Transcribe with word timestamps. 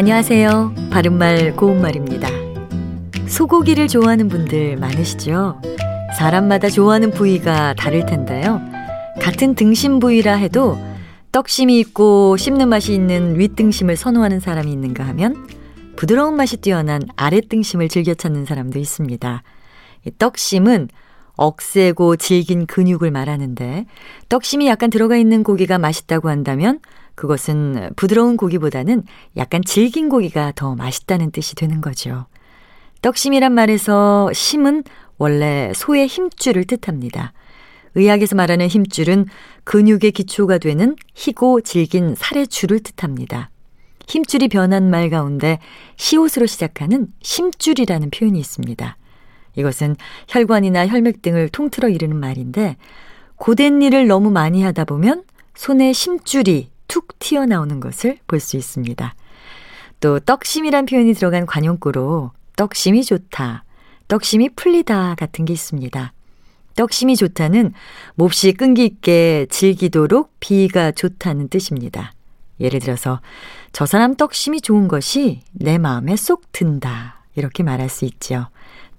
안녕하세요. 0.00 0.74
바른말 0.90 1.56
고운말입니다. 1.56 2.30
소고기를 3.28 3.86
좋아하는 3.86 4.28
분들 4.28 4.78
많으시죠? 4.78 5.60
사람마다 6.16 6.70
좋아하는 6.70 7.10
부위가 7.10 7.74
다를 7.74 8.06
텐데요. 8.06 8.62
같은 9.20 9.54
등심 9.54 9.98
부위라 9.98 10.36
해도 10.36 10.78
떡심이 11.32 11.78
있고 11.80 12.38
씹는 12.38 12.70
맛이 12.70 12.94
있는 12.94 13.38
윗등심을 13.38 13.96
선호하는 13.96 14.40
사람이 14.40 14.72
있는가 14.72 15.06
하면 15.08 15.46
부드러운 15.96 16.34
맛이 16.34 16.56
뛰어난 16.56 17.02
아랫등심을 17.16 17.90
즐겨 17.90 18.14
찾는 18.14 18.46
사람도 18.46 18.78
있습니다. 18.78 19.42
떡심은 20.16 20.88
억세고 21.40 22.16
질긴 22.16 22.66
근육을 22.66 23.10
말하는데 23.10 23.86
떡심이 24.28 24.66
약간 24.66 24.90
들어가 24.90 25.16
있는 25.16 25.42
고기가 25.42 25.78
맛있다고 25.78 26.28
한다면 26.28 26.80
그것은 27.14 27.92
부드러운 27.96 28.36
고기보다는 28.36 29.04
약간 29.38 29.62
질긴 29.64 30.10
고기가 30.10 30.52
더 30.54 30.74
맛있다는 30.74 31.30
뜻이 31.30 31.54
되는 31.54 31.80
거죠. 31.80 32.26
떡심이란 33.00 33.52
말에서 33.52 34.30
심은 34.34 34.84
원래 35.16 35.72
소의 35.74 36.06
힘줄을 36.06 36.64
뜻합니다. 36.64 37.32
의학에서 37.94 38.36
말하는 38.36 38.68
힘줄은 38.68 39.24
근육의 39.64 40.12
기초가 40.12 40.58
되는 40.58 40.94
희고 41.14 41.62
질긴 41.62 42.14
살의 42.16 42.48
줄을 42.48 42.80
뜻합니다. 42.80 43.48
힘줄이 44.06 44.48
변한 44.48 44.90
말 44.90 45.08
가운데 45.08 45.58
시옷으로 45.96 46.44
시작하는 46.44 47.06
심줄이라는 47.22 48.10
표현이 48.10 48.38
있습니다. 48.38 48.98
이것은 49.56 49.96
혈관이나 50.28 50.86
혈맥 50.86 51.22
등을 51.22 51.48
통틀어 51.48 51.88
이르는 51.88 52.16
말인데 52.16 52.76
고된 53.36 53.82
일을 53.82 54.06
너무 54.06 54.30
많이 54.30 54.62
하다 54.62 54.84
보면 54.84 55.24
손에 55.54 55.92
심줄이 55.92 56.70
툭 56.88 57.18
튀어나오는 57.18 57.80
것을 57.80 58.18
볼 58.26 58.40
수 58.40 58.56
있습니다. 58.56 59.14
또 60.00 60.18
떡심이란 60.20 60.86
표현이 60.86 61.12
들어간 61.14 61.46
관용구로 61.46 62.32
떡심이 62.56 63.04
좋다, 63.04 63.64
떡심이 64.08 64.50
풀리다 64.56 65.14
같은 65.16 65.44
게 65.44 65.52
있습니다. 65.52 66.12
떡심이 66.76 67.16
좋다는 67.16 67.72
몹시 68.14 68.52
끈기 68.52 68.86
있게 68.86 69.46
즐기도록 69.50 70.32
비가 70.40 70.92
좋다는 70.92 71.48
뜻입니다. 71.48 72.12
예를 72.60 72.80
들어서 72.80 73.20
저 73.72 73.86
사람 73.86 74.14
떡심이 74.14 74.60
좋은 74.60 74.88
것이 74.88 75.42
내 75.52 75.78
마음에 75.78 76.16
쏙 76.16 76.50
든다 76.52 77.22
이렇게 77.34 77.62
말할 77.62 77.88
수 77.88 78.04
있죠. 78.04 78.46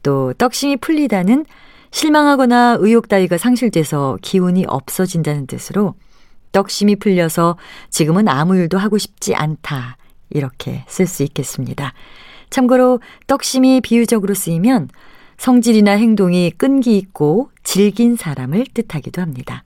또 0.03 0.33
떡심이 0.33 0.77
풀리다는 0.77 1.45
실망하거나 1.91 2.77
의욕 2.79 3.07
따위가 3.07 3.37
상실돼서 3.37 4.17
기운이 4.21 4.65
없어진다는 4.67 5.47
뜻으로 5.47 5.95
떡심이 6.51 6.97
풀려서 6.97 7.57
지금은 7.89 8.27
아무 8.27 8.55
일도 8.57 8.77
하고 8.77 8.97
싶지 8.97 9.35
않다. 9.35 9.97
이렇게 10.29 10.83
쓸 10.87 11.07
수 11.07 11.23
있겠습니다. 11.23 11.93
참고로 12.49 12.99
떡심이 13.27 13.81
비유적으로 13.81 14.33
쓰이면 14.33 14.89
성질이나 15.37 15.91
행동이 15.93 16.51
끈기 16.51 16.97
있고 16.97 17.49
질긴 17.63 18.15
사람을 18.15 18.65
뜻하기도 18.73 19.21
합니다. 19.21 19.63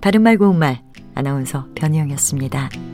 바른말 0.00 0.38
고운말 0.38 0.82
아나운서 1.14 1.66
변희영이었습니다. 1.74 2.93